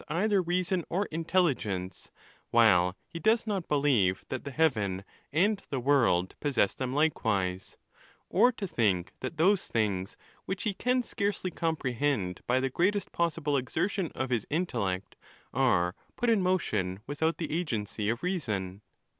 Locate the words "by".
12.47-12.59